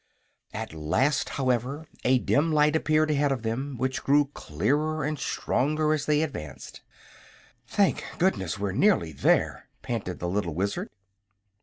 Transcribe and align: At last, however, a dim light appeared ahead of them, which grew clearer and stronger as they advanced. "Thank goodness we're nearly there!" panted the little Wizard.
At 0.51 0.73
last, 0.73 1.29
however, 1.37 1.85
a 2.03 2.17
dim 2.17 2.51
light 2.51 2.75
appeared 2.75 3.11
ahead 3.11 3.31
of 3.31 3.43
them, 3.43 3.77
which 3.77 4.01
grew 4.03 4.31
clearer 4.33 5.03
and 5.03 5.19
stronger 5.19 5.93
as 5.93 6.07
they 6.07 6.23
advanced. 6.23 6.81
"Thank 7.67 8.03
goodness 8.17 8.57
we're 8.57 8.71
nearly 8.71 9.11
there!" 9.11 9.69
panted 9.83 10.17
the 10.17 10.27
little 10.27 10.55
Wizard. 10.55 10.89